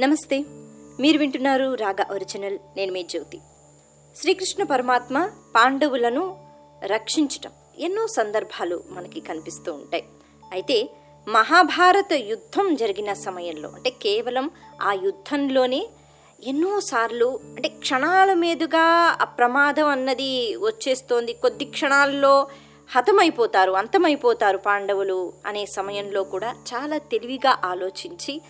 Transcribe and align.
నమస్తే. 0.00 0.44
మీరు 1.00 1.18
వింటున్నారు 1.18 1.74
రాగా 1.74 2.06
ఒరిజినల్. 2.10 2.58
నేను 2.76 2.92
మీ 2.92 3.02
జ్యోతి. 3.02 3.38
శ్రీకృష్ణ 4.16 4.62
పరమాత్మ 4.62 5.30
పాండవులను 5.54 6.38
రక్షించటం 6.84 7.50
ఎన్నో 7.78 8.06
సందర్భాలు 8.06 8.82
మనకి 8.90 9.20
కనిపిస్తూ 9.20 9.72
ఉంటాయి. 9.72 10.04
అయితే 10.52 10.90
మహాభారత 11.28 12.12
యుద్ధం 12.12 12.74
జరిగిన 12.74 13.12
సమయంలో 13.12 13.68
అంటే 13.68 13.90
కేవలం 13.90 14.50
ఆ 14.82 14.92
యుద్ధంలోనే 14.92 15.88
ఎన్నోసార్లు 16.44 17.40
అంటే 17.56 17.68
క్షణాల 17.68 18.34
మీదుగా 18.34 19.18
ఆ 19.20 19.24
ప్రమాదం 19.24 19.88
అన్నది 19.88 20.56
వచ్చేస్తోంది. 20.56 21.32
కొద్ది 21.32 21.64
క్షణాల్లో 21.64 22.48
హతమైపోతారు 22.96 23.72
అంతమైపోతారు 23.72 24.58
పాండవులు 24.58 25.32
అనే 25.46 25.66
సమయంలో 25.66 26.24
కూడా 26.24 26.52
చాలా 26.52 26.98
తెలివిగా 26.98 27.58
ఆలోచించి 27.64 28.42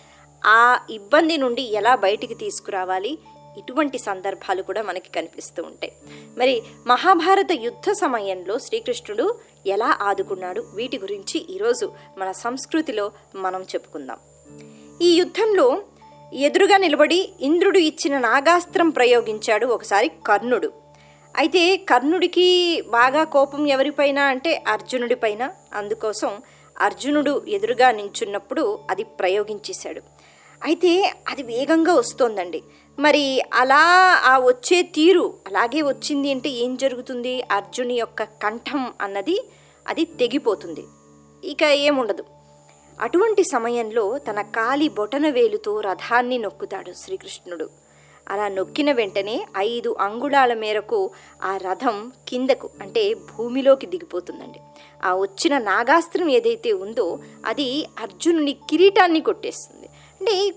ఆ 0.45 0.79
ఇబ్బంది 0.89 1.37
నుండి 1.37 1.61
ఎలా 1.61 1.95
బయటికి 1.95 2.35
తీసుకురావాలి? 2.35 3.19
ఇటువంటి 3.57 3.97
సందర్భాలు 3.97 4.61
కూడా 4.61 4.81
మనకి 4.81 5.09
కనిపిస్తూ 5.09 5.63
ఉంటాయి. 5.63 5.93
మరి 6.37 6.63
మహాభారత 6.87 7.51
యుద్ధ 7.51 7.91
సమయంలో 7.91 8.59
శ్రీకృష్ణుడు 8.59 9.39
ఎలా 9.67 9.97
ఆదుకున్నాడు? 10.01 10.67
వీటి 10.73 10.99
గురించి 10.99 11.39
ఈరోజు 11.39 11.93
మన 12.17 12.31
సంస్కృతిలో 12.31 13.11
మనం 13.35 13.61
చెప్పుకుందాం. 13.61 14.17
ఈ 15.01 15.13
యుద్ధంలో 15.15 15.81
ఎదురుగా 16.33 16.77
నిలబడి 16.77 17.29
ఇంద్రుడు 17.41 17.79
ఇచ్చిన 17.79 18.19
నాగాస్త్రం 18.19 18.89
ప్రయోగించాడు 18.89 19.67
ఒకసారి 19.67 20.11
కర్ణుడు. 20.27 20.71
అయితే 21.37 21.77
కర్ణుడికి 21.77 22.81
బాగా 22.81 23.23
కోపం 23.23 23.67
ఎవరిపైన 23.67 24.19
అంటే 24.19 24.63
అర్జునుడిపైన? 24.67 25.51
అందుకోసం 25.73 26.41
అర్జునుడు 26.79 27.45
ఎదురుగా 27.47 27.91
నించున్నప్పుడు 27.91 28.79
అది 28.89 29.03
ప్రయోగించేశాడు. 29.03 30.01
అయితే 30.63 31.13
అది 31.29 31.43
వేగంగా 31.43 31.93
వస్తోందండి. 31.93 32.63
మరి 32.99 33.41
అలా 33.53 33.83
ఆ 34.25 34.39
వచ్చే 34.39 34.81
తీరు 34.81 35.33
అలాగే 35.47 35.81
వచ్చింది 35.81 36.31
అంటే 36.31 36.49
ఏం 36.49 36.75
జరుగుతుంది? 36.75 37.41
అర్జుని 37.41 37.93
యొక్క 37.93 38.23
కంఠం 38.23 38.93
అన్నది 39.01 39.49
అది 39.87 40.05
తెగిపోతుంది. 40.05 40.85
ఇక 41.43 41.63
ఏముండదు. 41.63 42.23
అటువంటి 43.01 43.43
సమయంలో 43.43 44.17
తన 44.17 44.41
కాలి 44.41 44.89
బొటన 44.89 45.29
వేలుతో 45.29 45.81
రథాన్ని 45.81 46.37
నొక్కుతాడు 46.37 46.93
శ్రీకృష్ణుడు. 46.93 47.69
అలా 48.29 48.47
నొక్కిన 48.47 48.91
వెంటనే 48.91 49.47
ఐదు 49.57 49.95
అంగుళాల 49.99 50.53
మేరకు 50.53 51.11
ఆ 51.43 51.57
రథం 51.57 52.11
కిందకు 52.27 52.69
అంటే 52.81 53.13
భూమిలోకి 53.13 53.87
దిగిపోతుందండి. 53.87 54.59
ఆ 55.03 55.15
వచ్చిన 55.15 55.57
నాగాస్త్రం 55.57 56.29
ఏదైతే 56.29 56.73
ఉందో 56.73 57.19
అది 57.45 57.85
అర్జునుని 57.99 58.53
కిరీటాన్ని 58.53 59.19
కొట్టేస్తుంది. 59.19 59.76
అంటే 60.27 60.53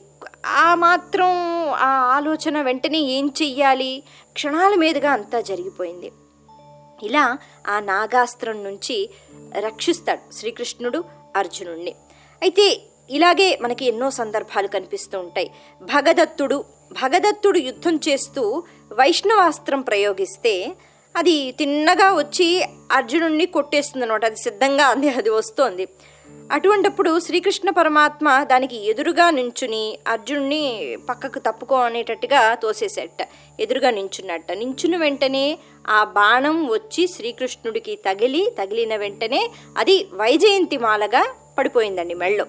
ఆ 0.47 0.75
మాత్రం 0.75 1.27
ఆ 1.71 1.89
ఆలోచన 1.89 2.63
వెంటనే 2.63 2.99
ఏం 2.99 3.33
చెయ్యాలి? 3.43 4.03
క్షణాల 4.33 4.75
మీదుగా 4.75 5.13
అంతా 5.13 5.41
జరిగిపోయింది. 5.41 6.13
ఇలా 7.03 7.39
ఆ 7.67 7.81
నాగాస్త్రం 7.81 8.65
నుంచి 8.65 9.11
రక్షిస్తాడు 9.59 10.35
శ్రీకృష్ణుడు 10.35 11.05
అర్జునుణ్ణి. 11.37 11.95
అయితే 12.43 12.83
ఇలాగే 13.11 13.59
మనకి 13.63 13.85
ఎన్నో 13.85 14.11
సందర్భాలు 14.11 14.69
కనిపిస్తూ 14.69 15.19
ఉంటాయి. 15.19 15.51
భగదత్తుడు 15.83 16.65
భగదత్తుడు 16.93 17.59
యుద్ధం 17.59 18.01
చేస్తూ 18.09 18.63
వైష్ణవాస్త్రం 18.93 19.81
ప్రయోగిస్తే 19.81 20.73
అది 21.17 21.53
తిన్నగా 21.53 22.15
వచ్చి 22.15 22.65
అర్జునుడిని 22.93 23.47
కొట్టేస్తుంది 23.47 24.07
అనమాట 24.07 24.25
అది 24.25 24.37
సిద్ధంగా 24.37 24.87
అంది 24.87 25.09
అది 25.09 25.31
వస్తోంది. 25.31 25.89
అటువంటప్పుడు 26.51 27.21
శ్రీకృష్ణ 27.21 27.71
పరమాత్మ 27.71 28.43
దానికి 28.43 28.91
ఎదురుగా 28.91 29.31
నించుని 29.31 29.99
అర్జునుడిని 30.09 30.97
పక్కకు 31.09 31.39
తప్పుకో 31.39 31.77
అనేటట్టుగా 31.77 32.55
తోసేసేట. 32.55 33.29
ఎదురుగా 33.61 33.91
నించున్నట్ట. 33.91 34.53
నించుని 34.53 34.97
వెంటనే 34.97 35.59
ఆ 35.89 36.05
బాణం 36.05 36.67
వచ్చి 36.67 37.07
శ్రీకృష్ణుడికి 37.07 37.97
తగిలి 37.97 38.55
తగిలిన 38.59 38.97
వెంటనే 38.97 39.51
అది 39.79 40.07
వైజయంతి 40.13 40.79
మాలగా 40.79 41.35
పడిపోయిందండి 41.59 42.15
మెళ్ళో. 42.15 42.47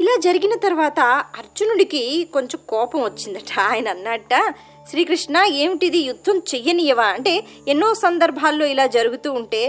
ఇలా 0.00 0.16
జరిగిన 0.20 0.58
తర్వాత 0.58 1.00
అర్జునుడికి 1.38 2.28
కొంచెం 2.32 2.60
కోపం 2.68 3.02
వచ్చిందట. 3.02 3.60
ఆయన 3.60 3.88
అన్నట్ట 3.88 4.54
శ్రీకృష్ణ 4.88 5.36
ఏమిటిది 5.62 5.98
యుద్ధం 5.98 6.36
చెయ్యనియవా? 6.52 7.06
అంటే 7.16 7.44
ఎన్నో 7.68 7.88
సందర్భాల్లో 7.94 8.66
ఇలా 8.66 8.86
జరుగుతూ 8.86 9.32
ఉంటే 9.32 9.62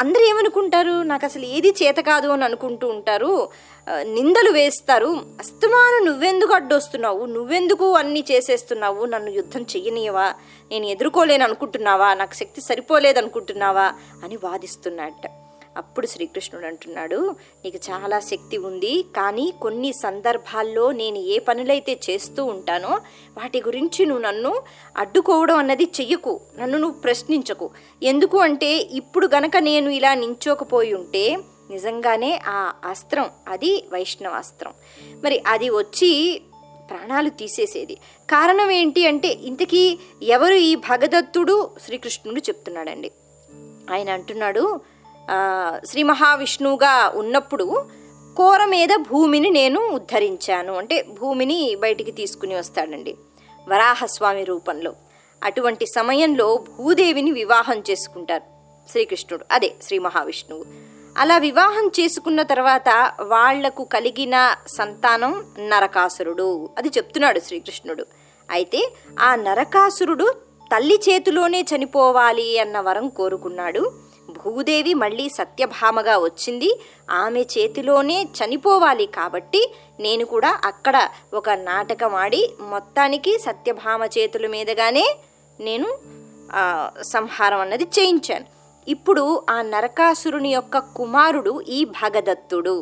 అందరూ 0.00 0.22
ఏమనుకుంటారు? 0.28 0.94
నాకు 1.02 1.24
అసలు 1.24 1.46
ఏది 1.56 1.70
చేత 1.80 1.98
కాదు 2.10 2.28
అని 2.28 2.44
అనుకుంటూ 2.44 2.86
ఉంటారు. 2.88 3.32
నిందలు 4.02 4.50
వేస్తారు. 4.50 5.10
అస్తమాను 5.40 5.98
నువ్వెందుకు 6.04 6.52
అడ్డొస్తున్నావు? 6.54 7.26
నువ్వెందుకు 7.26 7.86
అన్నీ 7.96 8.24
చేసేస్తున్నావు? 8.30 9.04
నన్ను 9.04 9.30
యుద్ధం 9.30 9.62
చెయ్యనియవా? 9.62 10.26
నేను 10.70 10.86
ఎదుర్కోలేను 10.86 11.44
అనుకుంటున్నావా 11.44 12.08
నాకు 12.14 12.34
శక్తి 12.34 12.60
సరిపోలేదు 12.60 13.18
అనుకుంటున్నావా 13.18 13.86
అని 14.24 14.38
వాదిస్తున్నట్టు. 14.44 15.49
అప్పుడు 15.76 16.06
శ్రీకృష్ణుడు 16.06 16.66
అంటున్నాడు 16.66 17.34
నీకు 17.64 17.78
చాలా 17.90 18.20
శక్తి 18.20 18.58
ఉంది 18.58 19.04
కానీ 19.16 19.52
కొన్ని 19.62 19.92
సందర్భాల్లో 19.92 20.92
నేను 20.92 21.18
ఏ 21.18 21.38
పనులైతే 21.38 22.00
చేస్తూ 22.10 22.44
ఉంటానో 22.44 22.88
వాటి 23.38 23.62
గురించి 23.62 24.06
నువ్వు 24.06 24.24
నన్ను 24.24 24.62
అడ్డుకోవడం 24.96 25.56
అన్నది 25.56 25.84
చెయ్యకు 25.84 26.40
నన్ను 26.58 26.78
నువ్వు 26.78 27.00
ప్రశ్నించకు. 27.00 27.70
ఎందుకు 28.02 28.38
అంటే 28.38 28.76
ఇప్పుడు 28.76 29.26
గనక 29.26 29.56
నేను 29.56 29.90
ఇలా 29.90 30.14
నించోకపోయి 30.14 30.94
ఉంటే 30.94 31.36
నిజంగానే 31.70 32.40
ఆ 32.46 32.72
అస్త్రం 32.84 33.30
అది 33.48 33.84
వైష్ణవాస్త్రం 33.92 34.72
మరి 35.24 35.42
అది 35.46 35.70
వచ్చి 35.70 36.42
ప్రాణాలు 36.90 37.30
తీసేసేది. 37.30 37.94
కారణం 38.30 38.70
ఏంటి 38.70 39.06
అంటే 39.06 39.28
ఇంతకీ 39.28 39.98
ఎవరు 40.22 40.54
ఈ 40.54 40.74
భగదత్తుడు? 40.74 41.70
శ్రీకృష్ణుడు 41.84 42.40
చెప్తున్నాడండి. 42.40 43.10
ఆయన 43.90 44.10
అంటున్నాడు 44.10 44.80
శ్రీ 45.86 46.02
మహావిష్ణువుగా 46.02 47.12
ఉన్నప్పుడు 47.14 47.86
కోర 48.36 48.64
మీద 48.64 48.88
భూమిని 49.10 49.50
నేను 49.50 49.80
ఉద్ధరించాను. 49.80 50.72
అంటే 50.74 51.02
భూమిని 51.02 51.74
బయటికి 51.74 52.10
తీసుకుని 52.10 52.54
వస్తాడండి 52.54 53.16
వరాహస్వామి 53.68 54.44
రూపంలో. 54.44 54.94
అటువంటి 55.44 55.86
సమయంలో 55.86 56.56
భూదేవిని 56.56 57.30
వివాహం 57.30 57.82
చేసుకుంటారు 57.90 58.42
శ్రీకృష్ణుడు 58.90 59.44
అదే 59.50 59.74
శ్రీ 59.82 59.98
మహావిష్ణువు. 59.98 60.64
అలా 61.18 61.38
వివాహం 61.38 61.90
చేసుకున్న 62.00 62.42
తర్వాత 62.42 63.12
వాళ్ళకు 63.20 63.84
కలిగిన 63.84 64.56
సంతానం 64.66 65.44
నరకాసురుడు 65.58 66.70
అది 66.78 66.88
చెప్తున్నాడు 66.88 67.40
శ్రీకృష్ణుడు. 67.40 68.06
అయితే 68.50 68.92
ఆ 69.20 69.34
నరకాసురుడు 69.34 70.34
తల్లి 70.72 71.00
చేతిలోనే 71.08 71.60
చనిపోవాలి 71.60 72.58
అన్న 72.58 72.80
వరం 72.80 73.08
కోరుకున్నాడు. 73.08 74.09
భూదేవి 74.44 74.92
మళ్ళీ 75.02 75.26
సత్యభామగా 75.38 76.14
వచ్చింది. 76.18 76.70
ఆమె 77.22 77.42
చేతిలోనే 77.54 78.18
చనిపోవాలి 78.38 79.06
కాబట్టి 79.18 79.62
నేను 80.00 80.24
కూడా 80.32 80.52
అక్కడ 80.64 80.96
ఒక 81.34 81.50
నాటకం 81.68 82.14
ఆడి 82.22 82.42
మొత్తానికి 82.72 83.34
సత్యభామ 83.46 84.00
చేతుల 84.16 84.46
మీదగానే 84.54 85.06
నేను 85.60 85.88
సంహారం 87.04 87.60
అన్నది 87.64 87.86
చేయించాను. 87.98 88.46
ఇప్పుడు 88.88 89.24
ఆ 89.50 89.58
నరకాసురుని 89.72 90.50
యొక్క 90.54 90.78
కుమారుడు 90.98 91.52
ఈ 91.68 91.80
భగదత్తుడు. 92.00 92.78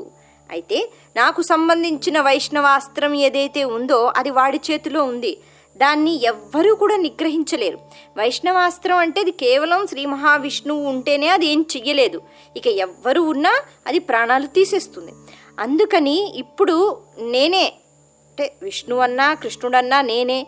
అయితే 0.51 0.79
నాకు 1.17 1.41
సంబంధించిన 1.43 2.19
వైష్ణవాస్త్రం 2.21 3.13
ఏదైతే 3.27 3.63
ఉందో 3.77 3.99
అది 4.17 4.31
వాడి 4.39 4.59
చేతిలో 4.69 5.01
ఉంది. 5.13 5.33
దాన్ని 5.79 6.23
ఎవ్వరూ 6.25 6.75
కూడా 6.75 6.97
నిగ్రహించలేరు. 6.97 7.79
వైష్ణవాస్త్రం 8.17 8.97
అంటే 8.97 9.21
అది 9.21 9.31
కేవలం 9.31 9.87
శ్రీ 9.87 10.07
మహావిష్ణువు 10.07 10.87
ఉంటేనే 10.89 11.29
అది 11.29 11.47
ఏం 11.47 11.67
చెయ్యలేదు. 11.77 12.21
ఇక 12.57 12.67
ఎవ్వరు 12.67 13.21
ఉన్నా 13.21 13.61
అది 13.87 13.99
ప్రాణాలు 13.99 14.47
తీసేస్తుంది. 14.47 15.13
అందుకని 15.59 16.33
ఇప్పుడు 16.37 16.99
నేనే 17.19 17.65
అంటే 17.65 18.53
విష్ణువన్నా 18.63 19.35
కృష్ణుడన్నా 19.35 20.01
నేనే 20.01 20.47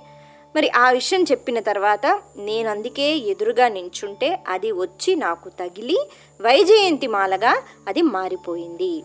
మరి 0.57 0.71
ఆ 0.71 0.91
విషయం 0.91 1.23
చెప్పిన 1.23 1.61
తర్వాత 1.61 2.07
నేను 2.37 2.71
అందుకే 2.71 3.17
ఎదురుగా 3.17 3.69
నించుంటే 3.69 4.39
అది 4.49 4.73
వచ్చి 4.73 5.15
నాకు 5.15 5.49
తగిలి 5.49 5.99
వైజయంతి 6.41 7.07
మాలగా 7.07 7.63
అది 7.89 8.03
మారిపోయింది. 8.03 9.03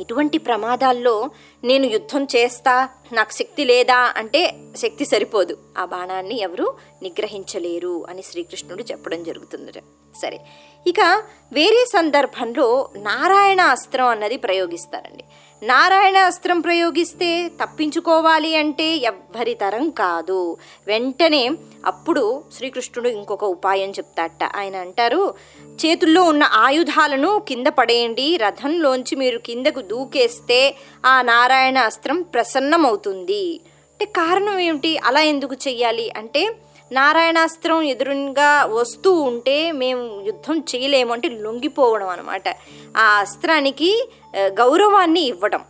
ఇటువంటి 0.00 0.38
ప్రమాదాల్లో 0.38 1.30
నేను 1.64 1.86
యుద్ధం 1.86 2.24
చేస్తా 2.36 2.88
నాకు 3.12 3.32
శక్తి 3.32 3.64
లేదా 3.64 4.14
అంటే 4.16 4.54
శక్తి 4.76 5.04
సరిపోదు. 5.04 5.58
ఆ 5.78 5.84
బాణాన్ని 5.84 6.40
ఎవరు 6.40 6.74
నిగ్రహించలేరు 7.02 8.06
అని 8.10 8.22
శ్రీకృష్ణుడు 8.22 8.82
చెప్పడం 8.82 9.22
జరుగుతుంది. 9.22 9.72
సరే 10.22 10.40
ఇక 10.86 11.22
వేరే 11.52 11.84
సందర్భంలో 11.84 12.88
నారాయణ 12.96 13.60
అస్త్రం 13.60 14.06
అన్నది 14.06 14.36
ప్రయోగిస్తారండి. 14.36 15.24
నారాయణ 15.66 16.16
అస్త్రం 16.16 16.60
ప్రయోగిస్తే 16.60 17.48
తప్పించుకోవాలి 17.48 18.56
అంటే 18.56 18.96
ఎవ్వరి 18.96 19.54
తరం 19.54 19.90
కాదు. 19.90 20.56
వెంటనే 20.86 21.50
అప్పుడు 21.86 22.44
శ్రీకృష్ణుడు 22.56 23.08
ఇంకొక 23.08 23.44
ఉపాయం 23.44 23.90
చెప్తాట. 23.90 24.56
ఆయన 24.56 24.76
అంటారు 24.76 25.34
చేతుల్లో 25.86 26.22
ఉన్న 26.22 26.42
ఆయుధాలను 26.42 27.42
కింద 27.48 27.66
పడేయండి. 27.66 28.36
రథంలోంచి 28.36 29.16
మీరు 29.16 29.38
కిందకు 29.38 29.80
దూకేస్తే 29.80 30.76
ఆ 31.06 31.22
నారాయణ 31.22 31.78
అస్త్రం 31.78 32.22
ప్రసన్నమవుతుంది. 32.22 33.60
అంటే 33.64 34.04
కారణం 34.04 34.58
ఏమిటి? 34.58 34.98
అలా 34.98 35.20
ఎందుకు 35.20 35.54
చెయ్యాలి? 35.54 36.12
అంటే 36.16 36.56
నారాయణాస్త్రం 36.92 37.82
ఎదురుగా 37.82 38.64
వస్తూ 38.64 39.12
ఉంటే 39.12 39.72
మేము 39.72 40.22
యుద్ధం 40.26 40.58
చేయలేము 40.58 41.12
అంటే 41.12 41.28
లొంగిపోవడం 41.28 42.08
అనమాట 42.08 42.48
ఆ 42.96 43.18
అస్త్రానికి 43.18 44.08
గౌరవాన్ని 44.36 45.20
ఇవ్వడం. 45.20 45.64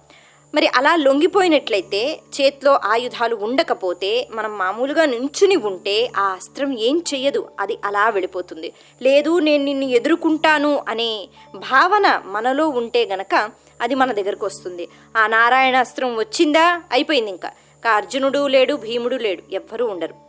మరి 0.54 0.66
అలా 0.66 0.96
లొంగిపోయినట్లయితే 0.96 2.20
చేతిలో 2.36 2.80
ఆయుధాలు 2.84 3.36
ఉండకపోతే 3.36 4.28
మనం 4.32 4.58
మామూలుగా 4.58 5.04
నించుని 5.04 5.56
ఉంటే 5.56 6.10
ఆ 6.16 6.32
అస్త్రం 6.32 6.78
ఏం 6.78 7.02
చెయ్యదు 7.14 7.48
అది 7.60 7.78
అలా 7.84 8.08
వెళ్ళిపోతుంది. 8.08 8.72
లేదు 9.02 9.38
నేను 9.38 9.64
నిన్ను 9.64 9.84
ఎదుర్కొంటాను 9.84 10.84
అనే 10.88 11.28
భావన 11.54 12.22
మనలో 12.26 12.68
ఉంటే 12.68 13.04
గనక 13.04 13.50
అది 13.82 13.94
మన 13.94 14.12
దగ్గరకు 14.12 14.46
వస్తుంది. 14.46 14.88
ఆ 15.16 15.26
నారాయణాస్త్రం 15.26 16.16
వచ్చిందా? 16.16 16.82
అయిపోయింది 16.92 17.30
ఇంకా. 17.30 17.48
ఇంకా 17.74 17.90
అర్జునుడు 17.90 18.46
లేడు 18.46 18.74
భీముడు 18.74 19.16
లేడు 19.16 19.42
ఎవ్వరూ 19.52 19.86
ఉండరు. 19.86 20.25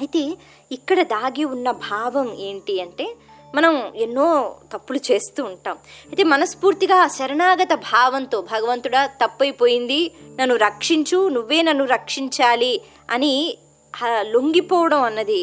అయితే 0.00 0.22
ఇక్కడ 0.72 1.02
దాగి 1.02 1.44
ఉన్న 1.54 1.70
భావం 1.70 2.28
ఏంటి 2.48 2.74
అంటే 2.80 3.06
మనం 3.54 3.74
ఎన్నో 3.96 4.56
తప్పులు 4.72 5.00
చేస్తూ 5.08 5.40
ఉంటాం. 5.44 5.76
అయితే 6.10 6.24
మనస్ఫూర్తిగా 6.32 6.96
ఆ 7.04 7.06
శరణాగత 7.08 7.74
భావంతో 7.92 8.38
భగవంతుడా 8.52 9.02
తప్పైపోయింది 9.22 10.00
నన్ను 10.40 10.56
రక్షించు 10.56 11.28
నువ్వే 11.28 11.60
నన్ను 11.62 11.84
రక్షించాలి 11.84 12.72
అని 13.10 13.34
లొంగిపోవడం 14.34 15.02
అన్నది 15.02 15.40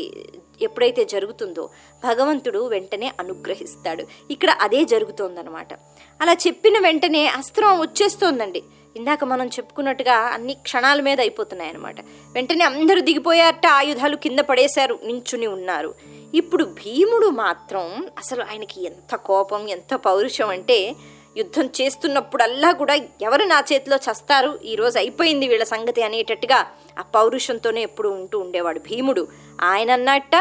ఎప్పుడైతే 0.61 1.03
జరుగుతుందో 1.05 1.63
భగవంతుడు 2.03 2.59
వెంటనే 2.73 3.07
అనుగ్రహిస్తాడు. 3.19 4.03
ఇక్కడ 4.31 4.51
అదే 4.65 4.81
జరుగుతోందనమాట 4.93 5.73
అలా 6.21 6.33
చెప్పిన 6.45 6.79
వెంటనే 6.79 7.23
అస్త్రం 7.39 7.79
వచ్చేస్తోందండి. 7.79 8.61
ఇందాక 8.95 9.23
మనం 9.23 9.47
చెప్పుకున్నట్టుగా 9.47 10.13
అన్ని 10.13 10.53
క్షణాల 10.53 11.01
మీద 11.01 11.19
అయిపోతున్నాయి 11.19 11.71
అనమాట 11.71 11.95
వెంటనే 12.33 12.63
అందరూ 12.63 13.01
దిగిపోయారట 13.01 13.67
ఆయుధాలు 13.67 14.15
కింద 14.15 14.39
పడేశారు 14.39 14.99
నించుని 15.03 15.47
ఉన్నారు. 15.47 15.93
ఇప్పుడు 16.33 16.63
భీముడు 16.63 17.27
మాత్రం 17.27 18.07
అసలు 18.17 18.43
ఆయనకి 18.43 18.85
ఎంత 18.85 19.15
కోపం 19.15 19.69
ఎంత 19.69 19.95
పౌరుషం 19.95 20.49
అంటే 20.49 20.95
యుద్ధం 21.37 21.69
చేస్తున్నప్పుడల్లా 21.81 22.71
కూడా 22.71 22.95
ఎవరు 23.21 23.43
నా 23.43 23.63
చేతిలో 23.73 23.97
చస్తారు? 23.97 24.59
ఈరోజు 24.65 24.97
అయిపోయింది 24.97 25.47
వీళ్ళ 25.47 25.63
సంగతి 25.63 26.03
అనేటట్టుగా 26.03 26.59
ఆ 26.99 27.01
పౌరుషంతోనే 27.01 27.81
ఎప్పుడు 27.81 28.09
ఉంటూ 28.09 28.39
ఉండేవాడు 28.39 28.79
భీముడు. 28.79 29.27
ఆయన 29.61 29.91
అన్నట్ట 29.91 30.35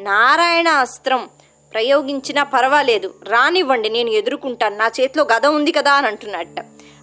నారాయణ 0.00 0.68
అస్త్రం 0.68 1.30
ప్రయోగించినా 1.72 2.42
పర్వాలేదు 2.42 3.14
రానివ్వండి 3.24 3.88
నేను 3.88 4.10
ఎదుర్కొంటాను 4.10 4.76
నా 4.76 4.90
చేతిలో 5.00 5.26
గద 5.32 5.46
ఉంది 5.46 5.72
కదా 5.72 5.92
అని 5.92 6.06
అంటున్నట్ట. 6.06 6.58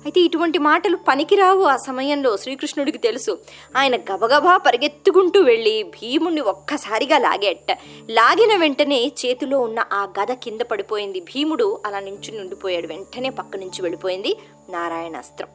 అయితే 0.06 0.22
ఇటువంటి 0.22 0.60
మాటలు 0.60 0.98
పనికిరావు 1.08 1.64
ఆ 1.64 1.76
సమయంలో 1.76 2.38
శ్రీకృష్ణుడికి 2.38 2.98
తెలుసు. 2.98 3.40
ఆయన 3.78 3.96
గబగబా 3.96 4.58
పరిగెత్తుకుంటూ 4.58 5.42
వెళ్ళి 5.42 5.84
భీముణ్ణి 5.84 6.42
ఒక్కసారిగా 6.42 7.18
లాగేట. 7.18 7.78
లాగిన 8.10 8.60
వెంటనే 8.60 9.12
చేతిలో 9.26 9.60
ఉన్న 9.60 9.86
ఆ 9.94 10.08
గద 10.20 10.34
కింద 10.34 10.62
పడిపోయింది. 10.62 11.20
భీముడు 11.20 11.82
అలా 11.86 12.00
నించుని 12.00 12.40
ఉండిపోయాడు. 12.40 12.88
వెంటనే 12.88 13.30
పక్క 13.30 13.58
నుంచి 13.58 13.82
వెళ్ళిపోయింది 13.82 14.38
నారాయణాస్త్రం. 14.70 15.48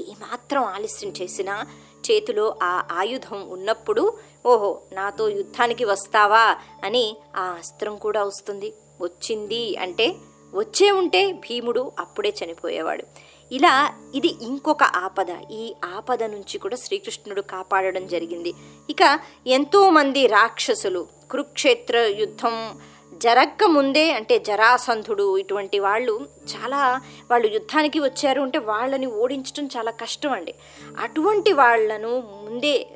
ఏమాత్రం 0.00 0.64
ఆలస్యం 0.64 1.12
చేసినా 1.22 1.64
చేతిలో 2.10 2.56
ఆ 2.62 2.82
ఆయుధం 2.92 3.48
ఉన్నప్పుడు 3.48 4.14
ఓహో 4.46 4.80
నాతో 4.92 5.28
యుద్ధానికి 5.28 5.84
వస్తావా 5.84 6.56
అని 6.84 7.16
ఆ 7.36 7.56
అస్త్రం 7.58 7.96
కూడా 7.96 8.24
వస్తుంది. 8.24 8.74
వచ్చింది 9.00 9.76
అంటే 9.76 10.14
వచ్చే 10.54 10.90
ఉంటే 10.90 11.32
భీముడు 11.32 11.92
అప్పుడే 11.98 12.34
చనిపోయేవాడు. 12.44 13.04
ఇలా 13.52 13.94
ఇది 14.14 14.30
ఇంకొక 14.42 14.82
ఆపద. 14.82 15.26
ఈ 15.50 15.74
ఆపద 15.84 16.22
నుంచి 16.22 16.58
కూడా 16.58 16.76
శ్రీకృష్ణుడు 16.76 17.40
కాపాడడం 17.40 18.06
జరిగింది. 18.06 18.52
ఇక 18.90 19.20
ఎంతోమంది 19.46 20.26
రాక్షసులు 20.26 21.06
కురుక్షేత్ర 21.30 21.98
యుద్ధం 21.98 22.80
జరక్క 23.14 23.64
ముందే 23.64 24.12
అంటే 24.12 24.38
జరాసంధుడు 24.38 25.38
ఇటువంటి 25.38 25.78
వాళ్ళు 25.78 26.26
చాలా 26.54 27.00
వాళ్ళు 27.30 27.46
యుద్ధానికి 27.48 28.00
వచ్చారు 28.00 28.42
అంటే 28.42 28.58
వాళ్ళని 28.58 29.06
ఓడించడం 29.06 29.68
చాలా 29.76 29.90
కష్టం 29.90 30.32
అండి. 30.32 30.54
అటువంటి 30.98 31.52
వాళ్ళను 31.52 32.20
ముందే 32.44 32.86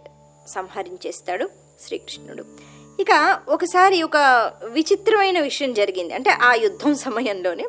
సంహరించేస్తాడు 0.47 1.49
శ్రీకృష్ణుడు. 1.81 2.45
ఇక 3.01 3.39
ఒకసారి 3.49 4.03
ఒక 4.03 4.17
విచిత్రమైన 4.65 5.41
విషయం 5.41 5.75
జరిగింది. 5.75 6.15
అంటే 6.15 6.31
ఆ 6.31 6.55
యుద్ధం 6.55 6.95
సమయంలోనే 6.95 7.65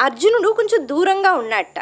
అర్జునుడు 0.00 0.48
కొంచెం 0.52 0.88
దూరంగా 0.88 1.32
ఉన్నట్ట 1.32 1.74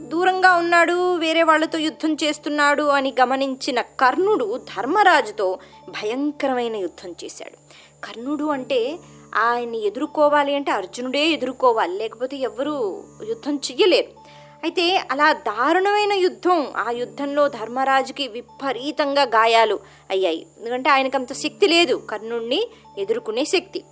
దూరంగా 0.00 0.52
ఉన్నాడు 0.52 1.16
వేరే 1.16 1.42
వాళ్ళతో 1.42 1.78
యుద్ధం 1.78 2.16
చేస్తున్నాడు 2.24 2.82
అని 2.82 3.14
గమనించిన 3.20 3.80
కర్ణుడు 3.80 4.60
ధర్మరాజుతో 4.76 5.58
భయంకరమైన 5.88 6.76
యుద్ధం 6.76 7.14
చేశాడు. 7.24 7.58
కర్ణుడు 8.06 8.44
అంటే 8.44 8.98
ఆయన్ని 9.34 9.86
ఎదుర్కోవాలి 9.86 10.54
అంటే 10.54 10.72
అర్జునుడే 10.72 11.26
ఎదుర్కోవాలి. 11.28 11.98
లేకపోతే 11.98 12.36
ఎవరు 12.36 13.04
యుద్ధం 13.28 13.54
చెయ్యలేరు. 13.56 14.17
అయితే 14.62 15.08
అలా 15.10 15.32
దారుణమైన 15.32 16.12
యుద్ధం 16.12 16.72
ఆ 16.76 16.90
యుద్ధంలో 16.90 17.48
ధర్మరాజుకి 17.48 18.28
విపరీతంగా 18.28 19.22
గాయాలు 19.22 19.80
అయ్యాయి. 20.10 20.46
ఎందుకంటే 20.58 20.90
ఆయనకు 20.90 21.16
అంత 21.16 21.32
శక్తి 21.32 21.66
లేదు 21.66 21.94
కర్ణుణ్ణి 21.94 22.68
ఎదుర్కొనే 22.98 23.44
శక్తి. 23.44 23.84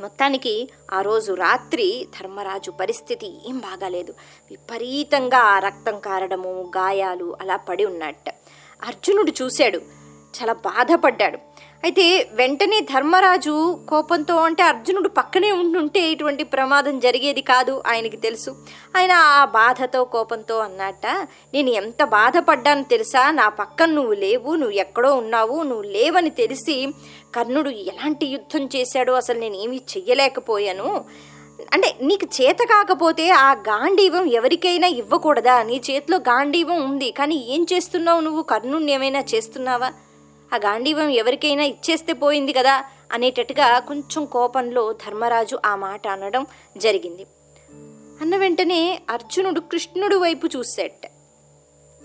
మొత్తానికి 0.00 0.68
ఆ 0.92 1.00
రోజు 1.00 1.32
రాత్రి 1.32 2.06
ధర్మరాజు 2.20 2.70
పరిస్థితి 2.70 3.48
ఏం 3.48 3.58
బాగాలేదు. 3.58 4.14
విపరీతంగా 4.50 5.58
రక్తం 5.58 6.00
కారడము 6.00 6.72
గాయాలు 6.76 7.36
అలా 7.40 7.56
పడి 7.56 7.84
ఉన్నట్ట. 7.84 8.34
అర్జునుడు 8.84 9.32
చూశాడు. 9.42 10.03
చాలా 10.36 10.52
బాధపడ్డాడు. 10.52 11.38
అయితే 11.84 12.28
వెంటనే 12.32 12.80
ధర్మరాజు 12.80 13.78
కోపంతో 13.88 14.36
అంటే 14.36 14.62
అర్జునుడు 14.62 15.08
పక్కనే 15.08 15.52
ఉంటుంటే 15.52 16.00
ఇటువంటి 16.00 16.44
ప్రమాదం 16.44 16.98
జరిగేది 16.98 17.40
కాదు 17.40 17.82
ఆయనకి 17.86 18.16
తెలుసు. 18.16 18.50
ఆయన 18.96 19.12
ఆ 19.12 19.44
బాధతో 19.44 20.04
కోపంతో 20.04 20.58
అన్నట్ట 20.58 21.06
నేను 21.54 21.70
ఎంత 21.70 22.04
బాధపడ్డాను 22.04 22.82
తెలుసా? 22.82 23.30
నా 23.30 23.48
పక్కన 23.48 23.90
నువ్వు 23.90 24.12
లేవు 24.12 24.54
నువ్వు 24.54 24.76
ఎక్కడో 24.76 25.14
ఉన్నావు 25.14 25.62
నువ్వు 25.62 25.82
లేవని 25.82 26.30
తెలిసి 26.30 26.88
కర్ణుడు 27.34 27.70
ఎలాంటి 27.70 28.26
యుద్ధం 28.26 28.68
చేశాడో 28.76 29.12
అసలు 29.12 29.38
నేను 29.38 29.56
ఏమీ 29.56 29.76
చెయ్యలేకపోయాను. 29.76 31.04
అంటే 31.72 31.96
నీకు 32.02 32.42
చేత 32.42 32.56
కాకపోతే 32.56 33.30
ఆ 33.30 33.52
గాంధీవం 33.52 34.24
ఎవరికైనా 34.24 34.86
ఇవ్వకూడదా? 34.86 35.62
నీ 35.62 35.80
చేతిలో 35.90 36.18
గాంధీవం 36.18 36.90
ఉంది 36.90 37.10
కానీ 37.10 37.36
ఏం 37.48 37.66
చేస్తున్నావు 37.72 38.20
నువ్వు? 38.20 38.42
కర్ణుడిని 38.42 38.92
ఏమైనా 38.92 39.20
చేస్తున్నావా? 39.20 39.92
ఆ 40.54 40.56
గాంధీవం 40.56 41.08
ఎవరికైనా 41.08 41.64
ఇచ్చేస్తే 41.64 42.12
పోయింది 42.12 42.52
కదా 42.52 42.84
అనేటట్టుగా 43.12 43.78
కొంచెం 43.78 44.24
కోపంలో 44.24 44.92
ధర్మరాజు 44.92 45.58
ఆ 45.66 45.76
మాట 45.76 46.08
అనడం 46.08 46.46
జరిగింది. 46.76 47.26
అన్న 48.20 48.36
వెంటనే 48.36 49.00
అర్జునుడు 49.10 49.60
కృష్ణుడు 49.60 50.16
వైపు 50.16 50.46
చూసేట 50.46 51.06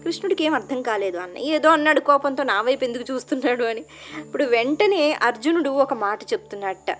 కృష్ణుడికి 0.04 0.44
ఏం 0.44 0.54
అర్థం 0.54 0.82
కాలేదు 0.82 1.18
అన్న. 1.18 1.38
ఏదో 1.38 1.70
అన్నాడు 1.70 2.00
కోపంతో 2.00 2.44
నా 2.44 2.62
వైపు 2.62 2.84
ఎందుకు 2.84 3.14
చూస్తున్నాడు 3.14 3.64
అని. 3.64 3.82
ఇప్పుడు 4.20 4.44
వెంటనే 4.44 5.12
అర్జునుడు 5.12 5.70
ఒక 5.70 5.94
మాట 5.94 6.24
చెప్తున్నట్ట 6.24 6.92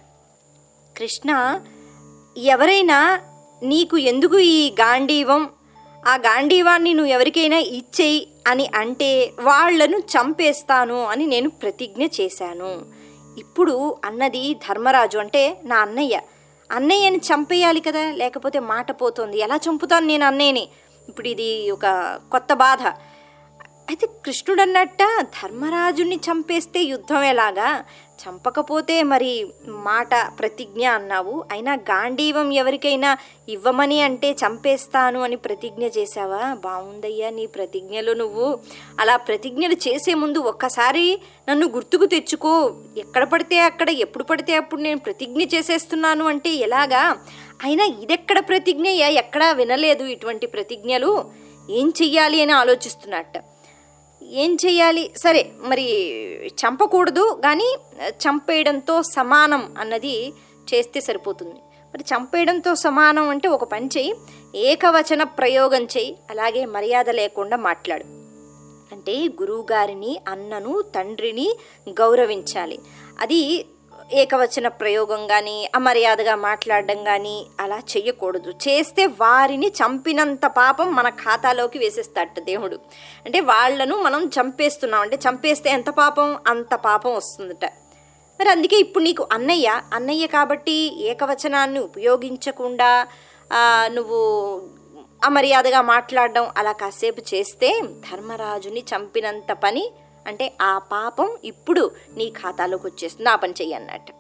కృష్ణ 0.98 1.60
ఎవరైనా 2.38 3.22
నీకు 3.64 3.98
ఎందుకు 3.98 4.40
ఈ 4.40 4.72
గాంధీవం 4.72 5.50
ఆ 6.08 6.16
గాంధీవాన్ని 6.16 6.94
నువ్వు 6.94 7.12
ఎవరికైనా 7.14 7.58
ఇచ్చేయి 7.58 8.28
అని 8.48 8.70
అంటే 8.76 9.34
వాళ్ళను 9.40 9.98
చంపేస్తాను 9.98 11.06
అని 11.06 11.26
నేను 11.26 11.50
ప్రతిజ్ఞ 11.50 12.06
చేశాను. 12.06 12.86
ఇప్పుడు 13.38 13.96
అన్నది 14.06 14.54
ధర్మరాజు 14.54 15.18
అంటే 15.18 15.62
నా 15.66 15.78
అన్నయ్య. 15.78 16.20
అన్నయ్యని 16.72 17.18
చంపేయాలి 17.18 17.80
కదా 17.80 18.12
లేకపోతే 18.12 18.60
మాట 18.60 19.02
పోతుంది. 19.02 19.40
ఎలా 19.40 19.56
చంపుతాను 19.56 20.06
నేను 20.06 20.26
అన్నయ్యని? 20.26 20.70
ఇప్పుడు 21.10 21.28
ఇది 21.28 21.72
ఒక 21.72 22.20
కొత్త 22.32 22.54
బాధ. 22.54 22.82
అయితే 23.90 24.08
కృష్ణుడు 24.08 24.62
అన్నట్ట 24.62 24.98
ధర్మరాజుని 25.22 26.16
చంపేస్తే 26.16 26.80
యుద్ధం 26.80 27.24
ఎలాగా? 27.24 27.84
చంపకపోతే 28.28 29.04
మరి 29.04 29.48
మాట 29.68 30.40
ప్రతిజ్ఞ 30.40 30.88
అన్నావు. 30.88 31.44
అయినా 31.52 31.74
గాంధీవం 31.74 32.54
ఎవరికైనా 32.54 33.18
ఇవ్వమని 33.50 34.02
అంటే 34.02 34.32
చంపేస్తాను 34.32 35.22
అని 35.22 35.36
ప్రతిజ్ఞ 35.36 35.88
చేశావా? 35.88 36.54
బాగుందయ్యా 36.54 37.30
నీ 37.30 37.46
ప్రతిజ్ఞలు 37.46 38.12
నువ్వు. 38.12 38.60
అలా 39.00 39.18
ప్రతిజ్ఞలు 39.18 39.74
చేసే 39.74 40.14
ముందు 40.14 40.38
ఒక్కసారి 40.38 41.22
నన్ను 41.50 41.68
గుర్తుకు 41.68 42.06
తెచ్చుకో. 42.06 42.76
ఎక్కడ 42.98 43.24
పడితే 43.24 43.60
అక్కడ 43.60 43.90
ఎప్పుడు 43.90 44.24
పడితే 44.24 44.56
అప్పుడు 44.56 44.82
నేను 44.82 45.00
ప్రతిజ్ఞ 45.00 45.42
చేసేస్తున్నాను 45.42 46.26
అంటే 46.26 46.50
ఎలాగా? 46.50 47.18
అయినా 47.64 47.86
ఇదెక్కడ 47.86 48.40
ప్రతిజ్ఞ? 48.40 48.88
ఎక్కడా 48.88 49.52
వినలేదు 49.52 50.04
ఇటువంటి 50.04 50.48
ప్రతిజ్ఞలు. 50.48 51.32
ఏం 51.70 51.94
చెయ్యాలి 52.02 52.42
అని 52.42 52.52
ఆలోచిస్తున్నట్టు. 52.52 53.59
ఏం 54.30 54.58
చేయాలి 54.66 55.12
సరే 55.18 55.52
మరి 55.62 55.86
చంపకూడదు 56.48 57.42
కానీ 57.44 57.76
చంపేయడంతో 58.10 59.02
సమానం 59.02 59.76
అన్నది 59.80 60.34
చేస్తే 60.74 61.02
సరిపోతుంది. 61.02 61.60
మరి 61.94 62.04
చంపేయడంతో 62.04 62.76
సమానం 62.76 63.30
అంటే 63.30 63.48
ఒక 63.48 63.64
పని 63.64 63.90
చెయ్యి 63.98 64.14
ఏకవచన 64.56 65.24
ప్రయోగం 65.24 65.84
చెయ్యి 65.84 66.16
అలాగే 66.30 66.66
మర్యాద 66.66 67.10
లేకుండా 67.10 67.58
మాట్లాడు. 67.58 68.04
అంటే 68.96 69.16
గురువుగారిని 69.42 70.20
అన్నను 70.28 70.82
తండ్రిని 70.82 71.56
గౌరవించాలి. 71.90 72.80
అది 73.20 73.66
ఏకవచన 74.14 74.68
ప్రయోగం 74.68 75.28
కానీ 75.28 75.70
అమర్యాదగా 75.76 76.36
మాట్లాడడం 76.36 77.04
కానీ 77.04 77.46
అలా 77.60 77.78
చేయకూడదు 77.78 78.50
చేస్తే 78.50 79.06
వారిని 79.06 79.68
చంపినంత 79.68 80.46
పాపం 80.46 80.96
మన 80.96 81.10
ఖాతాలోకి 81.10 81.80
వేసేస్తాట 81.80 82.40
దేవుడు. 82.40 82.80
అంటే 83.26 83.40
వాళ్ళను 83.40 84.02
మనం 84.02 84.26
చంపేస్తున్నాం. 84.26 85.02
అంటే 85.02 85.16
చంపేస్తే 85.16 85.70
ఎంత 85.70 85.90
పాపం? 85.90 86.38
అంత 86.48 86.76
పాపం 86.76 87.16
వస్తుందట. 87.16 87.66
మరి 88.40 88.50
అందుకే 88.50 88.76
ఇప్పుడు 88.76 89.04
నీకు 89.04 89.28
అన్నయ్య 89.32 89.82
అన్నయ్య 89.94 90.28
కాబట్టి 90.28 91.06
ఏకవచనాన్ని 91.06 91.80
ఉపయోగించకుండా 91.80 93.08
నువ్వు 93.88 94.20
అమర్యాదగా 95.26 95.82
మాట్లాడడం 95.82 96.48
అలా 96.58 96.72
కాసేపు 96.72 97.36
చేస్తే 97.36 97.82
ధర్మరాజుని 97.82 98.84
చంపినంత 98.96 99.52
పని 99.52 99.92
అంటే 100.28 100.54
ఆ 100.62 100.78
పాపం 100.78 101.38
ఇప్పుడు 101.44 101.92
నీ 102.18 102.30
ఖాతాలోకి 102.30 102.88
వచ్చేస్తుంది. 102.88 103.30
ఆ 103.30 103.36
పని 103.36 103.54
చెయ్యి 103.54 103.76
అన్నట్టు. 103.76 104.14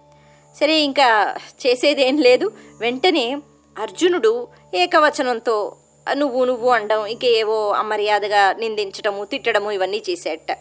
సరే 0.60 0.80
ఇంకా 0.80 1.36
చేసేదేం 1.66 2.18
లేదు. 2.18 2.52
వెంటనే 2.80 3.38
అర్జునుడు 3.78 4.48
ఏకవచనంతో 4.74 5.76
నువ్వు 6.14 6.46
నువ్వు 6.46 6.70
అనడం 6.70 7.06
ఇంకేవో 7.06 7.70
అమర్యాదగా 7.70 8.54
నిందించడము 8.54 9.26
తిట్టడము 9.26 9.72
ఇవన్నీ 9.72 10.04
చేసేట. 10.10 10.58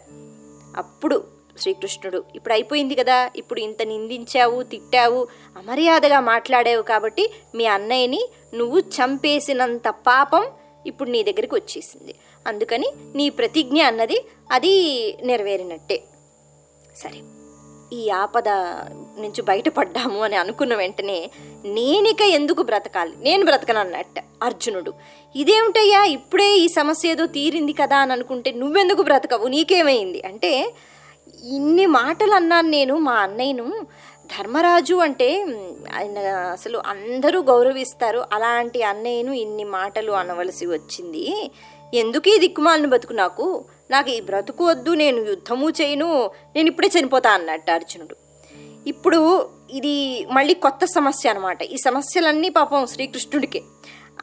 అప్పుడు 0.76 1.24
శ్రీకృష్ణుడు 1.58 2.24
ఇప్పుడు 2.34 2.54
అయిపోయింది 2.54 2.94
కదా 2.94 3.30
ఇప్పుడు 3.36 3.60
ఇంత 3.60 3.82
నిందించావు 3.82 4.62
తిట్టావు 4.62 5.28
అమర్యాదగా 5.56 6.20
మాట్లాడావు 6.20 6.82
కాబట్టి 6.82 7.32
మీ 7.54 7.64
అన్నయ్యని 7.66 8.28
నువ్వు 8.54 8.78
చంపేసినంత 8.78 9.88
పాపం 9.88 10.46
ఇప్పుడు 10.88 11.10
నీ 11.10 11.22
దగ్గరికి 11.22 11.54
వచ్చేసింది. 11.54 12.14
అందుకని 12.46 12.88
నీ 13.14 13.30
ప్రతిజ్ఞ 13.30 13.82
అన్నది 13.82 14.24
అది 14.50 14.72
నెరవేరినట్టే. 15.22 16.02
సరే 16.96 17.20
ఈ 17.92 18.10
ఆపద 18.10 18.48
నుంచి 19.18 19.42
బయటపడ్డాము 19.42 20.22
అని 20.22 20.36
అనుకున్న 20.36 20.74
వెంటనే 20.74 21.30
నేనిక 21.64 22.22
ఎందుకు 22.22 22.62
బ్రతకాలి? 22.62 23.12
నేను 23.20 23.44
బ్రతకను 23.44 23.80
అన్నట్ట 23.80 24.24
అర్జునుడు. 24.42 24.92
ఇదేమిటయ్యా? 25.36 26.04
ఇప్పుడే 26.04 26.56
ఈ 26.56 26.68
సమస్య 26.68 27.10
ఏదో 27.10 27.26
తీరింది 27.26 27.72
కదా 27.72 27.96
అని 27.96 28.12
అనుకుంటే 28.12 28.50
నువ్వెందుకు 28.52 29.02
బ్రతకవు? 29.02 29.48
నీకేమైంది? 29.48 30.22
అంటే 30.26 30.74
ఇన్ని 31.44 31.86
మాటలు 31.86 32.34
అన్నాను 32.34 32.68
నేను 32.68 32.98
మా 32.98 33.12
అన్నయ్యను. 33.12 33.86
ధర్మరాజు 34.36 34.94
అంటే 34.94 35.46
ఆయన 35.94 36.18
అసలు 36.28 36.82
అందరూ 36.86 37.42
గౌరవిస్తారు. 37.42 38.24
అలాంటి 38.32 38.82
అన్నయ్యను 38.82 39.32
ఇన్ని 39.32 39.64
మాటలు 39.64 40.12
అనవలసి 40.12 40.66
వచ్చింది. 40.66 41.50
ఎందుకు 41.94 42.28
ఈ 42.28 42.38
దిక్కుమాలను 42.38 42.88
బతుకు 42.88 43.12
నాకు? 43.12 43.64
నాకు 43.90 44.10
ఈ 44.10 44.20
బ్రతుకు 44.20 44.66
వద్దు 44.66 44.90
నేను 44.90 45.16
యుద్ధము 45.16 45.70
చేయను 45.70 46.30
నేను 46.56 46.66
ఇప్పుడే 46.66 46.88
చనిపోతా 47.00 47.30
అన్నట్టు 47.30 47.70
అర్జునుడు. 47.70 48.16
ఇప్పుడు 48.86 49.50
ఇది 49.70 50.26
మళ్ళీ 50.30 50.54
కొత్త 50.54 50.84
సమస్య 50.84 51.30
అనమాట 51.30 51.62
ఈ 51.62 51.76
సమస్యలన్నీ 51.76 52.48
పాపం 52.48 52.86
శ్రీకృష్ణుడికే. 52.86 53.62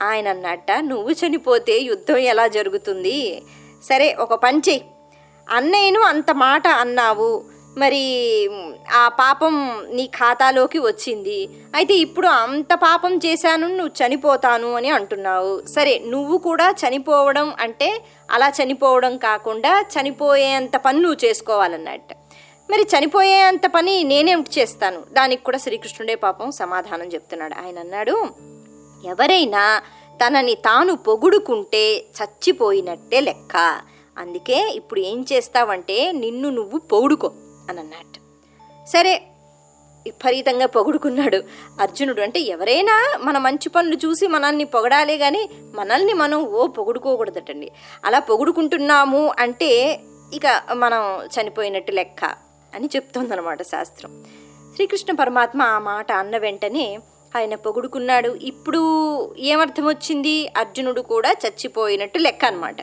ఆయన 0.02 0.28
అన్నట్ట 0.28 0.72
నువ్వు 0.80 1.12
చనిపోతే 1.12 1.80
యుద్ధం 1.80 2.18
ఎలా 2.18 2.48
జరుగుతుంది? 2.48 3.44
సరే 3.84 4.14
ఒక 4.14 4.34
పని 4.34 4.58
చెయ్యి 4.58 4.86
అన్నయ్యను 5.50 6.02
అంత 6.02 6.32
మాట 6.32 6.68
అన్నావు. 6.68 7.46
మరి 7.78 8.04
ఆ 8.94 9.10
పాపం 9.10 9.84
నీ 9.94 10.06
ఖాతాలోకి 10.06 10.80
వచ్చింది. 10.80 11.50
అయితే 11.76 11.94
ఇప్పుడు 11.94 12.28
అంత 12.28 12.74
పాపం 12.74 13.18
చేశాను 13.18 13.68
నువ్వు 13.68 14.08
చనిపోతాను 14.08 14.74
అని 14.74 14.90
అంటున్నావు. 14.90 15.66
సరే 15.66 16.02
నువ్వు 16.06 16.38
కూడా 16.38 16.72
చనిపోవడం 16.72 17.54
అంటే 17.60 18.02
అలా 18.32 18.50
చనిపోవడం 18.50 19.18
కాకుండా 19.18 19.82
చనిపోయేంత 19.82 20.78
పని 20.78 21.00
నువ్వు 21.00 21.26
చేసుకోవాలన్నట్టు. 21.26 22.16
మరి 22.72 22.82
చనిపోయేంత 22.82 23.62
పని 23.76 24.04
నేనేమిటి 24.04 24.60
చేస్తాను. 24.60 25.04
దానికి 25.14 25.44
కూడా 25.44 25.58
శ్రీకృష్ణుడే 25.58 26.16
పాపం 26.16 26.52
సమాధానం 26.52 27.08
చెప్తున్నాడు. 27.08 27.66
ఆయన 27.66 27.80
అన్నాడు 27.80 28.28
ఎవరైనా 29.06 29.82
తనని 30.16 30.56
తాను 30.56 30.96
పొగుడుకుంటే 30.96 31.98
చచ్చిపోయినట్టే 31.98 33.20
లెక్క. 33.20 33.82
అందుకే 34.18 34.72
ఇప్పుడు 34.76 35.00
ఏం 35.00 35.26
చేస్తావంటే 35.34 36.12
నిన్ను 36.12 36.50
నువ్వు 36.50 36.80
పొగుడుకో 36.80 37.32
అని 37.70 37.80
అన్నట్టు 37.80 38.25
సరే 38.88 39.14
విపరీతంగా 40.06 40.66
పొగుడుకున్నాడు. 40.66 41.44
అర్జునుడు 41.80 42.22
అంటే 42.22 42.40
ఎవరైనా 42.40 42.96
మన 43.22 43.38
మంచి 43.38 43.70
పనులు 43.70 43.98
చూసి 44.06 44.28
మనల్ని 44.28 44.64
పొగడాలే 44.64 45.18
కానీ 45.18 45.50
మనల్ని 45.76 46.14
మనం 46.14 46.40
ఓ 46.46 46.68
పొగుడుకోకూడదటండి. 46.68 47.72
అలా 48.06 48.20
పొగుడుకుంటున్నాము 48.20 49.34
అంటే 49.40 50.02
ఇక 50.34 50.48
మనం 50.74 51.02
చనిపోయినట్టు 51.36 51.92
లెక్క 51.92 52.24
అని 52.76 52.90
చెప్తోందనమాట 52.96 53.62
శాస్త్రం. 53.62 54.24
శ్రీకృష్ణ 54.76 55.12
పరమాత్మ 55.16 55.62
ఆ 55.62 55.80
మాట 55.80 56.12
అన్న 56.12 56.38
వెంటనే 56.38 57.00
ఆయన 57.36 57.56
పొగుడుకున్నాడు. 57.56 58.30
ఇప్పుడు 58.30 58.82
ఏమర్థం 59.40 59.86
వచ్చింది 59.88 60.36
అర్జునుడు 60.58 61.02
కూడా 61.02 61.32
చచ్చిపోయినట్టు 61.32 62.18
లెక్క 62.18 62.46
అనమాట 62.46 62.78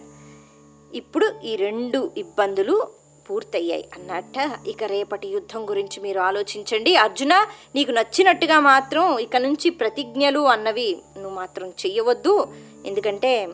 ఇప్పుడు 0.95 1.27
ఈ 1.45 1.57
రెండు 1.57 2.11
ఇబ్బందులు 2.17 3.02
పూర్తయ్యాయి 3.33 3.85
అన్నట్ట. 3.99 4.69
ఇక 4.69 4.85
రేపటి 4.85 5.29
యుద్ధం 5.29 5.71
గురించి 5.71 6.01
మీరు 6.01 6.21
ఆలోచించండి. 6.21 6.97
అర్జున 6.97 7.35
నీకు 7.75 7.91
నచ్చినట్టుగా 7.91 8.61
మాత్రం 8.61 9.19
ఇక 9.19 9.37
నుంచి 9.37 9.71
ప్రతిజ్ఞలు 9.71 10.41
అన్నవి 10.41 11.03
నువ్వు 11.17 11.35
మాత్రం 11.35 11.69
చెయ్యవద్దు. 11.69 12.49
ఎందుకంటే 12.87 13.49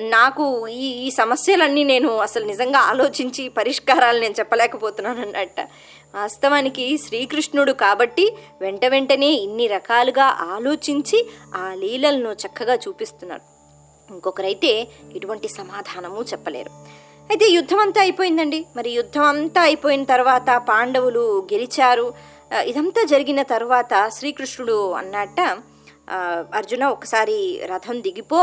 నాకు 0.00 0.68
ఈ 0.68 1.06
ఈ 1.06 1.10
సమస్యలన్నీ 1.10 1.84
నేను 1.84 2.16
అసలు 2.16 2.44
నిజంగా 2.44 2.78
ఆలోచించి 2.78 3.48
పరిష్కారాలు 3.48 4.20
నేను 4.20 4.34
చెప్పలేకపోతున్నాను 4.38 5.22
అన్నట్ట. 5.22 5.60
వాస్తవానికి 6.14 6.98
శ్రీకృష్ణుడు 6.98 7.72
కాబట్టి 7.72 8.36
వెంట 8.60 8.84
వెంటనే 8.84 9.30
ఇన్ని 9.32 9.66
రకాలుగా 9.66 10.24
ఆలోచించి 10.24 11.28
ఆ 11.54 11.74
లీలలను 11.74 12.32
చక్కగా 12.32 12.74
చూపిస్తున్నాడు. 12.74 13.42
ఇంకొకరైతే 14.12 14.88
ఎటువంటి 15.16 15.48
సమాధానము 15.48 16.22
చెప్పలేరు. 16.22 17.03
అయితే 17.30 17.46
యుద్ధం 17.48 17.78
అంతా 17.78 18.00
అయిపోయిందండి. 18.00 18.66
మరి 18.76 18.90
యుద్ధం 18.90 19.22
అంతా 19.22 19.60
అయిపోయిన 19.62 20.04
తర్వాత 20.04 20.48
పాండవులు 20.68 21.24
గెలిచారు. 21.52 22.06
ఇదంతా 22.66 23.02
జరిగిన 23.12 23.42
తర్వాత 23.42 23.92
శ్రీకృష్ణుడు 24.16 24.92
అన్నట్ట 24.92 25.40
అర్జున 26.58 26.84
ఒకసారి 26.84 27.38
రథం 27.70 27.96
దిగిపో 28.00 28.40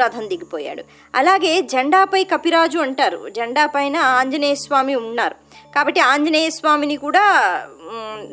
రథం 0.00 0.24
దిగిపోయాడు. 0.28 0.82
అలాగే 1.14 1.52
జెండాపై 1.72 2.24
కపిరాజు 2.24 2.78
అంటారు. 2.78 3.20
జెండా 3.36 3.64
పైన 3.66 3.96
ఆంజనేయ 3.96 4.54
స్వామి 4.54 4.94
ఉన్నారు. 4.94 5.36
కాబట్టి 5.74 6.00
ఆంజనేయ 6.00 6.50
స్వామిని 6.50 6.96
కూడా 6.96 7.24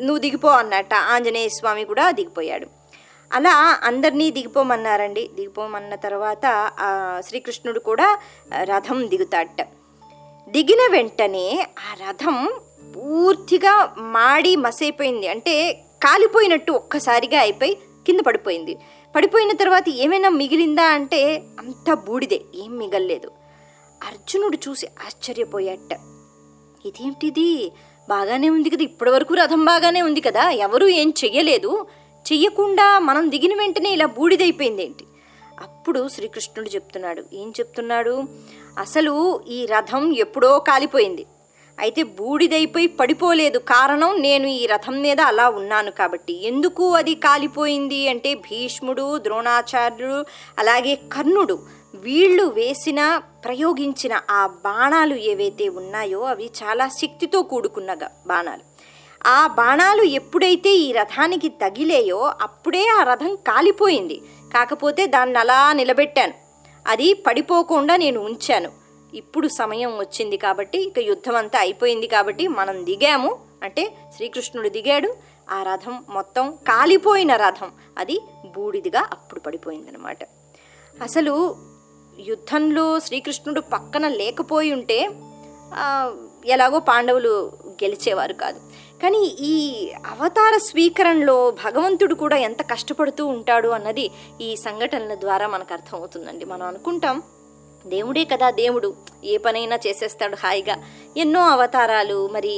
నువ్వు 0.05 0.17
దిగిపో 0.17 0.49
అన్నట్ట. 0.61 0.93
ఆంజనేయ 0.93 1.49
స్వామి 1.57 1.83
కూడా 1.85 2.05
దిగిపోయాడు. 2.11 2.67
అలా 3.35 3.79
అందరినీ 3.83 4.31
దిగిపోమన్నారండి. 4.31 5.29
దిగిపోమన్న 5.35 5.95
తర్వాత 5.95 6.71
శ్రీకృష్ణుడు 7.27 7.79
కూడా 7.79 8.19
రథం 8.63 9.09
దిగుతాడట. 9.09 9.61
దిగిన 10.49 10.91
వెంటనే 10.91 11.67
ఆ 11.79 12.09
రథం 12.09 12.53
పూర్తిగా 12.95 13.95
మాడి 13.97 14.55
మసైపోయింది. 14.55 15.27
అంటే 15.27 15.73
కాలిపోయినట్టు 16.03 16.71
ఒక్కసారిగా 16.71 17.39
అయిపోయి 17.39 17.75
కింద 18.05 18.19
పడిపోయింది. 18.19 18.77
పడిపోయిన 19.15 19.51
తర్వాత 19.55 19.89
ఏమైనా 19.89 20.29
మిగిలిందా 20.29 20.83
అంటే 20.83 21.43
అంతా 21.59 21.93
బూడిదే 21.93 22.41
ఏం 22.55 22.77
మిగల్లేదు. 22.77 23.31
అర్జునుడు 24.07 24.57
చూసి 24.69 24.87
ఆశ్చర్యపోయాట 25.05 25.93
ఇదేంటిది? 26.85 27.71
బాగానే 28.09 28.49
ఉంది 28.49 28.69
కదా 28.69 28.83
ఇప్పటి 28.83 29.11
వరకు 29.11 29.33
రథం 29.33 29.65
బాగానే 29.65 30.01
ఉంది 30.01 30.21
కదా 30.21 30.49
ఎవరూ 30.49 30.87
ఏం 30.87 31.13
చెయ్యలేదు. 31.23 31.87
చెయ్యకుండా 32.31 32.99
మనం 32.99 33.31
దిగిన 33.31 33.57
వెంటనే 33.57 33.89
ఇలా 33.89 34.05
బూడిదైపోయింది 34.05 34.83
ఏంటి? 34.83 35.05
అప్పుడు 35.59 36.07
శ్రీకృష్ణుడు 36.07 36.69
చెప్తున్నాడు. 36.69 37.23
ఏం 37.33 37.49
చెప్తున్నాడు? 37.49 38.23
అసలు 38.77 39.41
ఈ 39.47 39.65
రథం 39.65 40.13
ఎప్పుడో 40.13 40.59
కాలిపోయింది. 40.59 41.25
అయితే 41.79 42.03
బూడిదైపోయి 42.03 42.87
పడిపోలేదు 42.87 43.57
కారణం 43.57 44.21
నేను 44.21 44.47
ఈ 44.47 44.65
రథం 44.65 45.01
మీద 45.01 45.21
అలా 45.21 45.49
ఉన్నాను 45.49 45.91
కాబట్టి. 45.91 46.47
ఎందుకు 46.47 46.91
అది 46.91 47.15
కాలిపోయింది 47.15 48.07
అంటే 48.07 48.33
భీష్ముడు 48.33 49.17
ద్రోణాచార్యుడు 49.17 50.25
అలాగే 50.59 50.95
కర్ణుడు 50.95 51.59
వీళ్ళు 51.95 52.43
వేసిన 52.43 53.21
ప్రయోగించిన 53.45 54.21
ఆ 54.29 54.47
బాణాలు 54.47 55.15
ఏవైతే 55.15 55.69
ఉన్నాయో 55.69 56.21
అవి 56.21 56.49
చాలా 56.63 56.87
శక్తితో 56.87 57.41
కూడుకున్న 57.41 57.93
బాణాలు. 58.27 58.74
ఆ 59.25 59.47
బాణాలు 59.47 60.03
ఎప్పుడైతే 60.03 60.69
ఈ 60.69 60.91
రథానికి 60.91 61.49
తగిలేయో 61.49 62.33
అప్పుడే 62.41 62.87
ఆ 62.87 63.03
రథం 63.03 63.35
కాలిపోయింది. 63.35 64.21
కాకపోతే 64.53 65.07
దాన్ని 65.07 65.37
అలా 65.37 65.73
నిలబెట్టాను. 65.73 66.33
అది 66.87 67.13
పడిపోకుండా 67.13 67.95
నేను 67.95 68.21
ఉంచాను. 68.21 68.71
ఇప్పుడు 69.13 69.47
సమయం 69.47 69.97
వచ్చింది 69.97 70.37
కాబట్టి 70.37 70.79
ఇక 70.87 70.99
యుద్ధం 70.99 71.35
అంతా 71.35 71.59
అయిపోయింది 71.59 72.07
కాబట్టి 72.07 72.47
మనం 72.47 72.85
దిగాము. 72.85 73.37
అంటే 73.63 73.97
శ్రీకృష్ణుడు 74.15 74.69
దిగాడు. 74.69 75.15
ఆ 75.51 75.63
రథం 75.63 76.03
మొత్తం 76.09 76.51
కాలిపోయిన 76.51 77.35
రథం. 77.35 77.71
అది 77.97 78.21
బూడిదిగా 78.55 79.07
అప్పుడు 79.11 79.39
పడిపోయిందనమాట 79.39 80.17
అసలు 81.01 81.55
యుద్ధంలో 82.19 82.99
శ్రీకృష్ణుడు 82.99 83.61
పక్కన 83.61 84.07
లేకపోయి 84.07 84.73
ఉంటే 84.73 85.09
ఎలాగో 86.45 86.79
పాండవులు 86.79 87.51
గెలిచేవారు 87.67 88.33
కాదు. 88.33 88.59
కానీ 89.05 89.25
ఈ 89.25 89.91
అవతార 89.91 90.57
స్వీకరణలో 90.57 91.51
భగవంతుడు 91.51 92.15
కూడా 92.15 92.37
ఎంత 92.37 92.61
కష్టపడుతూ 92.61 93.25
ఉంటాడు 93.25 93.69
అన్నది 93.69 94.11
ఈ 94.41 94.55
సంఘటనల 94.55 95.13
ద్వారా 95.13 95.47
మనకు 95.47 95.73
అర్థమవుతుందండి. 95.73 96.45
మనం 96.45 96.67
అనుకుంటాం 96.67 97.23
దేవుడే 97.87 98.25
కదా 98.25 98.51
దేవుడు 98.51 98.95
ఏ 99.23 99.37
పనైనా 99.37 99.79
చేసేస్తాడు 99.87 100.35
హాయిగా. 100.35 100.83
ఎన్నో 101.17 101.39
అవతారాలు 101.39 102.27
మరి 102.27 102.55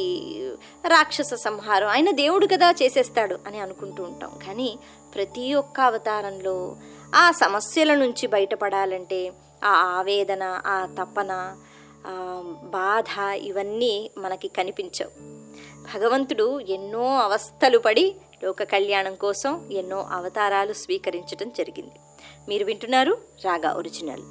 రాక్షస 0.88 1.34
సంహారం 1.34 1.88
ఆయన 1.88 2.12
దేవుడు 2.12 2.48
కదా 2.48 2.72
చేసేస్తాడు 2.72 3.40
అని 3.48 3.60
అనుకుంటూ 3.60 4.04
ఉంటాం. 4.04 4.40
కానీ 4.48 4.80
ప్రతి 5.16 5.54
ఒక్క 5.54 5.80
అవతారంలో 5.80 6.76
ఆ 7.16 7.32
సమస్యల 7.32 7.94
నుంచి 7.94 8.28
బయటపడాలంటే 8.28 9.34
ఆ 9.64 9.74
ఆవేదన 10.00 10.62
ఆ 10.66 10.88
తపన 11.00 11.56
బాధ 12.64 13.20
ఇవన్నీ 13.36 14.12
మనకి 14.18 14.48
కనిపించవు. 14.48 15.37
భగవంతుడు 15.96 16.60
ఎన్నో 16.60 17.20
అవస్థలు 17.20 17.78
పడి 17.78 18.16
లోక 18.44 18.64
కళ్యాణం 18.64 19.16
కోసం 19.16 19.70
ఎన్నో 19.72 20.08
అవతారాలు 20.12 20.74
స్వీకరించడం 20.74 21.50
జరిగింది. 21.50 21.96
మీరు 22.50 22.66
వింటున్నారు 22.66 23.18
రాగా 23.46 23.74
ఒరిజినల్. 23.74 24.22